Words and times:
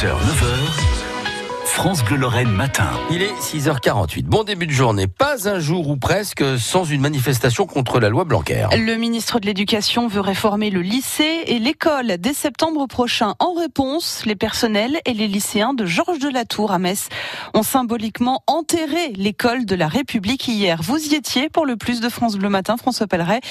6h, 0.00 0.06
9h. 0.06 1.64
France 1.66 2.02
Bleu 2.02 2.16
Lorraine 2.16 2.48
matin. 2.48 2.88
Il 3.10 3.20
est 3.20 3.34
6h48. 3.34 4.22
Bon 4.22 4.44
début 4.44 4.66
de 4.66 4.72
journée. 4.72 5.06
Pas 5.06 5.46
un 5.46 5.58
jour 5.58 5.90
ou 5.90 5.98
presque 5.98 6.42
sans 6.58 6.84
une 6.84 7.02
manifestation 7.02 7.66
contre 7.66 8.00
la 8.00 8.08
loi 8.08 8.24
Blanquer. 8.24 8.66
Le 8.72 8.94
ministre 8.94 9.40
de 9.40 9.46
l'Éducation 9.46 10.08
veut 10.08 10.22
réformer 10.22 10.70
le 10.70 10.80
lycée 10.80 11.42
et 11.46 11.58
l'école 11.58 12.16
dès 12.16 12.32
septembre 12.32 12.86
prochain. 12.86 13.34
En 13.40 13.52
réponse, 13.52 14.24
les 14.24 14.36
personnels 14.36 15.00
et 15.04 15.12
les 15.12 15.28
lycéens 15.28 15.74
de 15.74 15.84
Georges 15.84 16.18
de 16.18 16.30
la 16.30 16.46
Tour 16.46 16.72
à 16.72 16.78
Metz 16.78 17.10
ont 17.52 17.62
symboliquement 17.62 18.42
enterré 18.46 19.12
l'école 19.16 19.66
de 19.66 19.74
la 19.74 19.88
République 19.88 20.48
hier. 20.48 20.80
Vous 20.82 20.96
y 20.96 21.14
étiez 21.14 21.50
pour 21.50 21.66
le 21.66 21.76
plus 21.76 22.00
de 22.00 22.08
France 22.08 22.38
Bleu 22.38 22.48
matin, 22.48 22.78
François 22.78 23.06
Pelleret. 23.06 23.42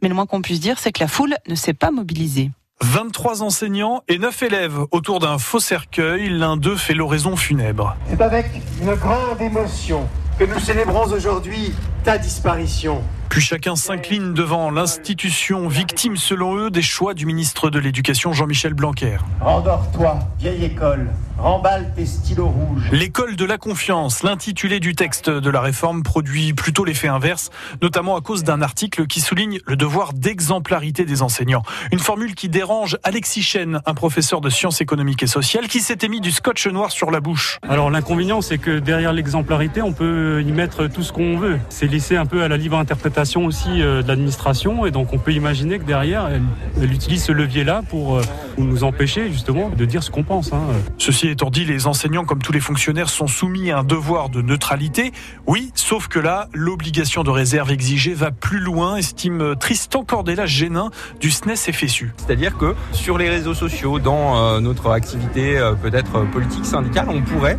Mais 0.00 0.08
le 0.08 0.14
moins 0.14 0.24
qu'on 0.24 0.40
puisse 0.40 0.60
dire, 0.60 0.78
c'est 0.78 0.90
que 0.90 1.00
la 1.00 1.08
foule 1.08 1.36
ne 1.48 1.54
s'est 1.54 1.74
pas 1.74 1.90
mobilisée. 1.90 2.50
23 2.82 3.42
enseignants 3.42 4.02
et 4.08 4.18
9 4.18 4.42
élèves 4.44 4.78
autour 4.92 5.18
d'un 5.18 5.38
faux 5.38 5.58
cercueil. 5.58 6.28
L'un 6.28 6.56
d'eux 6.56 6.76
fait 6.76 6.94
l'oraison 6.94 7.36
funèbre. 7.36 7.96
C'est 8.08 8.20
avec 8.20 8.46
une 8.80 8.94
grande 8.94 9.40
émotion 9.40 10.08
que 10.38 10.44
nous 10.44 10.60
célébrons 10.60 11.06
aujourd'hui 11.12 11.74
ta 12.08 12.16
disparition. 12.16 13.02
Puis 13.28 13.42
chacun 13.42 13.76
s'incline 13.76 14.32
devant 14.32 14.70
l'institution, 14.70 15.68
victime 15.68 16.16
selon 16.16 16.56
eux 16.56 16.70
des 16.70 16.80
choix 16.80 17.12
du 17.12 17.26
ministre 17.26 17.68
de 17.68 17.78
l'Éducation 17.78 18.32
Jean-Michel 18.32 18.72
Blanquer. 18.72 19.18
Rendors-toi, 19.42 20.18
vieille 20.38 20.64
école, 20.64 21.10
remballe 21.36 21.92
tes 21.94 22.06
stylos 22.06 22.48
rouges. 22.48 22.88
L'école 22.90 23.36
de 23.36 23.44
la 23.44 23.58
confiance, 23.58 24.22
l'intitulé 24.22 24.80
du 24.80 24.94
texte 24.94 25.28
de 25.28 25.50
la 25.50 25.60
réforme 25.60 26.02
produit 26.02 26.54
plutôt 26.54 26.86
l'effet 26.86 27.08
inverse, 27.08 27.50
notamment 27.82 28.16
à 28.16 28.22
cause 28.22 28.44
d'un 28.44 28.62
article 28.62 29.06
qui 29.06 29.20
souligne 29.20 29.58
le 29.66 29.76
devoir 29.76 30.14
d'exemplarité 30.14 31.04
des 31.04 31.20
enseignants. 31.20 31.62
Une 31.92 31.98
formule 31.98 32.34
qui 32.34 32.48
dérange 32.48 32.96
Alexis 33.04 33.42
Chen, 33.42 33.82
un 33.84 33.94
professeur 33.94 34.40
de 34.40 34.48
sciences 34.48 34.80
économiques 34.80 35.22
et 35.22 35.26
sociales, 35.26 35.68
qui 35.68 35.80
s'était 35.80 36.08
mis 36.08 36.22
du 36.22 36.32
scotch 36.32 36.66
noir 36.66 36.90
sur 36.90 37.10
la 37.10 37.20
bouche. 37.20 37.58
Alors 37.68 37.90
l'inconvénient, 37.90 38.40
c'est 38.40 38.58
que 38.58 38.78
derrière 38.78 39.12
l'exemplarité, 39.12 39.82
on 39.82 39.92
peut 39.92 40.42
y 40.42 40.52
mettre 40.52 40.86
tout 40.86 41.02
ce 41.02 41.12
qu'on 41.12 41.36
veut. 41.36 41.58
C'est 41.68 41.88
laissé 41.98 42.16
un 42.16 42.26
peu 42.26 42.44
à 42.44 42.48
la 42.48 42.56
libre 42.56 42.78
interprétation 42.78 43.44
aussi 43.44 43.82
euh, 43.82 44.02
de 44.02 44.08
l'administration 44.08 44.86
et 44.86 44.92
donc 44.92 45.12
on 45.12 45.18
peut 45.18 45.32
imaginer 45.32 45.80
que 45.80 45.84
derrière 45.84 46.28
elle, 46.28 46.92
utilise 46.92 47.24
ce 47.24 47.32
levier-là 47.32 47.82
pour 47.90 48.18
euh, 48.18 48.22
nous 48.56 48.84
empêcher 48.84 49.32
justement 49.32 49.68
de 49.68 49.84
dire 49.84 50.04
ce 50.04 50.12
qu'on 50.12 50.22
pense. 50.22 50.52
Hein. 50.52 50.60
Ceci 50.96 51.26
étant 51.26 51.50
dit, 51.50 51.64
les 51.64 51.88
enseignants 51.88 52.24
comme 52.24 52.38
tous 52.38 52.52
les 52.52 52.60
fonctionnaires 52.60 53.08
sont 53.08 53.26
soumis 53.26 53.72
à 53.72 53.78
un 53.78 53.82
devoir 53.82 54.28
de 54.28 54.42
neutralité. 54.42 55.10
Oui, 55.48 55.72
sauf 55.74 56.06
que 56.06 56.20
là, 56.20 56.48
l'obligation 56.52 57.24
de 57.24 57.30
réserve 57.30 57.72
exigée 57.72 58.14
va 58.14 58.30
plus 58.30 58.60
loin, 58.60 58.94
estime 58.94 59.56
Tristan 59.58 60.04
Cordella 60.04 60.46
Génin 60.46 60.90
du 61.20 61.32
SNES 61.32 61.56
FSU. 61.56 62.12
C'est-à-dire 62.16 62.56
que 62.56 62.76
sur 62.92 63.18
les 63.18 63.28
réseaux 63.28 63.54
sociaux, 63.54 63.98
dans 63.98 64.36
euh, 64.36 64.60
notre 64.60 64.92
activité 64.92 65.60
peut-être 65.82 66.24
politique 66.30 66.64
syndicale, 66.64 67.08
on 67.08 67.22
pourrait 67.22 67.58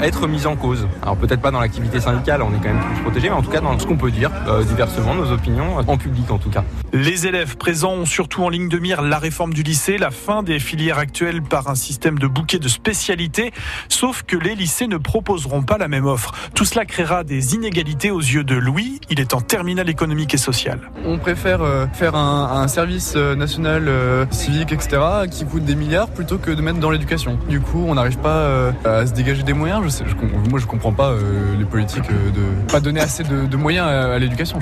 être 0.00 0.26
mis 0.26 0.46
en 0.46 0.56
cause. 0.56 0.88
Alors 1.02 1.18
peut-être 1.18 1.42
pas 1.42 1.50
dans 1.50 1.60
l'activité 1.60 2.00
syndicale, 2.00 2.40
on 2.40 2.48
est 2.54 2.62
quand 2.62 2.72
même 2.72 2.80
plus 2.94 3.02
protégé, 3.02 3.28
mais 3.28 3.36
en 3.36 3.42
tout 3.42 3.47
cas 3.48 3.60
dans 3.60 3.78
ce 3.78 3.86
qu'on 3.86 3.96
peut 3.96 4.10
dire 4.10 4.30
diversement 4.66 5.14
nos 5.14 5.32
opinions, 5.32 5.76
en 5.86 5.96
public 5.96 6.30
en 6.30 6.38
tout 6.38 6.50
cas. 6.50 6.64
Les 6.92 7.26
élèves 7.26 7.56
présents 7.56 7.92
ont 7.92 8.06
surtout 8.06 8.44
en 8.44 8.48
ligne 8.48 8.68
de 8.68 8.78
mire 8.78 9.02
la 9.02 9.18
réforme 9.18 9.52
du 9.52 9.62
lycée, 9.62 9.98
la 9.98 10.10
fin 10.10 10.42
des 10.42 10.58
filières 10.58 10.98
actuelles 10.98 11.42
par 11.42 11.68
un 11.68 11.74
système 11.74 12.18
de 12.18 12.26
bouquet 12.26 12.58
de 12.58 12.68
spécialités, 12.68 13.52
sauf 13.88 14.22
que 14.22 14.36
les 14.36 14.54
lycées 14.54 14.86
ne 14.86 14.96
proposeront 14.96 15.62
pas 15.62 15.78
la 15.78 15.88
même 15.88 16.06
offre. 16.06 16.32
Tout 16.54 16.64
cela 16.64 16.84
créera 16.84 17.24
des 17.24 17.54
inégalités 17.54 18.10
aux 18.10 18.20
yeux 18.20 18.44
de 18.44 18.54
Louis, 18.54 19.00
il 19.10 19.20
est 19.20 19.34
en 19.34 19.40
terminale 19.40 19.88
économique 19.88 20.34
et 20.34 20.38
sociale. 20.38 20.80
On 21.04 21.18
préfère 21.18 21.62
euh, 21.62 21.86
faire 21.92 22.14
un, 22.14 22.68
service 22.68 23.14
euh, 23.16 23.34
national 23.34 23.88
euh, 23.88 24.26
civique, 24.30 24.72
etc., 24.72 25.00
qui 25.30 25.44
coûte 25.44 25.64
des 25.64 25.74
milliards 25.74 26.08
plutôt 26.08 26.38
que 26.38 26.50
de 26.50 26.60
mettre 26.60 26.78
dans 26.78 26.90
l'éducation. 26.90 27.38
Du 27.48 27.60
coup, 27.60 27.84
on 27.86 27.94
n'arrive 27.94 28.18
pas 28.18 28.72
à 28.84 29.06
se 29.06 29.12
dégager 29.12 29.42
des 29.42 29.52
moyens. 29.52 29.82
Je 29.84 29.88
sais, 29.88 30.04
je, 30.06 30.14
moi, 30.50 30.58
je 30.58 30.66
comprends 30.66 30.92
pas 30.92 31.14
les 31.58 31.64
politiques 31.64 32.08
de 32.08 32.70
pas 32.70 32.80
donner 32.80 33.00
assez 33.00 33.22
de, 33.22 33.37
de 33.46 33.56
moyens 33.56 33.86
à 33.86 34.18
l'éducation 34.18 34.58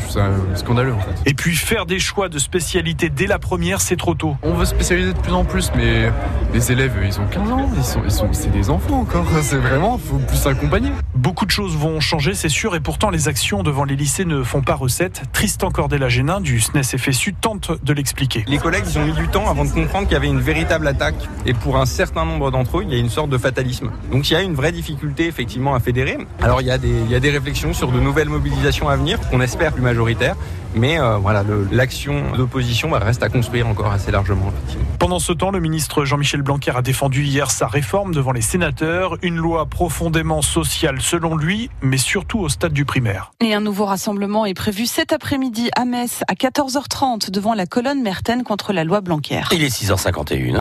scandaleux 0.54 0.94
en 0.94 1.00
fait. 1.00 1.30
Et 1.30 1.34
puis 1.34 1.54
faire 1.54 1.86
des 1.86 1.98
choix 1.98 2.28
de 2.28 2.38
spécialité 2.38 3.08
dès 3.08 3.26
la 3.26 3.38
première, 3.38 3.80
c'est 3.80 3.96
trop 3.96 4.14
tôt. 4.14 4.36
On 4.42 4.54
veut 4.54 4.64
spécialiser 4.64 5.12
de 5.12 5.18
plus 5.18 5.32
en 5.32 5.44
plus, 5.44 5.70
mais 5.76 6.10
les 6.52 6.72
élèves, 6.72 6.92
ils 7.04 7.20
ont 7.20 7.26
15 7.26 7.50
ans, 7.50 7.70
ils 7.76 7.84
sont, 7.84 8.00
ils 8.04 8.10
sont, 8.10 8.28
c'est 8.32 8.50
des 8.50 8.70
enfants 8.70 9.00
encore. 9.00 9.26
C'est 9.42 9.56
vraiment, 9.56 9.98
faut 9.98 10.18
plus 10.18 10.46
accompagner. 10.46 10.90
Beaucoup 11.16 11.46
de 11.46 11.50
choses 11.50 11.74
vont 11.74 11.98
changer, 11.98 12.34
c'est 12.34 12.50
sûr, 12.50 12.76
et 12.76 12.80
pourtant 12.80 13.08
les 13.08 13.26
actions 13.26 13.62
devant 13.62 13.84
les 13.84 13.96
lycées 13.96 14.26
ne 14.26 14.42
font 14.42 14.60
pas 14.60 14.74
recette. 14.74 15.22
Tristan 15.32 15.70
Cordella-Génin 15.70 16.42
du 16.42 16.60
SNES 16.60 16.98
FSU 16.98 17.32
tente 17.32 17.70
de 17.82 17.92
l'expliquer. 17.94 18.44
Les 18.46 18.58
collègues, 18.58 18.84
ils 18.86 18.98
ont 18.98 19.04
mis 19.06 19.14
du 19.14 19.26
temps 19.28 19.48
avant 19.48 19.64
de 19.64 19.70
comprendre 19.70 20.06
qu'il 20.06 20.12
y 20.12 20.16
avait 20.16 20.28
une 20.28 20.40
véritable 20.40 20.86
attaque, 20.86 21.16
et 21.46 21.54
pour 21.54 21.78
un 21.78 21.86
certain 21.86 22.26
nombre 22.26 22.50
d'entre 22.50 22.80
eux, 22.80 22.82
il 22.82 22.92
y 22.92 22.96
a 22.96 22.98
une 22.98 23.08
sorte 23.08 23.30
de 23.30 23.38
fatalisme. 23.38 23.92
Donc 24.12 24.28
il 24.28 24.34
y 24.34 24.36
a 24.36 24.42
une 24.42 24.54
vraie 24.54 24.72
difficulté 24.72 25.26
effectivement 25.26 25.74
à 25.74 25.80
fédérer. 25.80 26.18
Alors 26.42 26.60
il 26.60 26.66
y 26.66 26.70
a 26.70 26.76
des, 26.76 26.90
il 26.90 27.10
y 27.10 27.14
a 27.14 27.20
des 27.20 27.30
réflexions 27.30 27.72
sur 27.72 27.90
de 27.90 27.98
nouvelles 27.98 28.28
mobilisations 28.28 28.90
à 28.90 28.96
venir, 28.96 29.18
qu'on 29.30 29.40
espère 29.40 29.72
plus 29.72 29.82
majoritaires, 29.82 30.36
mais 30.76 31.00
euh, 31.00 31.16
voilà, 31.16 31.42
l'action 31.72 32.32
d'opposition 32.36 32.90
bah, 32.90 32.98
reste 32.98 33.22
à 33.22 33.30
construire 33.30 33.66
encore 33.66 33.90
assez 33.90 34.10
largement. 34.10 34.52
Pendant 34.98 35.18
ce 35.18 35.32
temps, 35.32 35.50
le 35.50 35.60
ministre 35.60 36.04
Jean-Michel 36.04 36.42
Blanquer 36.42 36.72
a 36.76 36.82
défendu 36.82 37.22
hier 37.22 37.50
sa 37.50 37.66
réforme 37.66 38.14
devant 38.14 38.32
les 38.32 38.42
sénateurs, 38.42 39.16
une 39.22 39.36
loi 39.36 39.64
profondément 39.66 40.42
sociale 40.42 41.00
selon 41.06 41.36
lui, 41.36 41.70
mais 41.82 41.98
surtout 41.98 42.40
au 42.40 42.48
stade 42.48 42.72
du 42.72 42.84
primaire. 42.84 43.32
Et 43.40 43.54
un 43.54 43.60
nouveau 43.60 43.84
rassemblement 43.84 44.44
est 44.44 44.54
prévu 44.54 44.86
cet 44.86 45.12
après-midi 45.12 45.70
à 45.76 45.84
Metz 45.84 46.22
à 46.26 46.34
14h30 46.34 47.30
devant 47.30 47.54
la 47.54 47.66
colonne 47.66 48.02
Merten 48.02 48.42
contre 48.42 48.72
la 48.72 48.82
loi 48.82 49.00
Blanquer. 49.00 49.42
Il 49.52 49.62
est 49.62 49.68
6h51. 49.68 50.52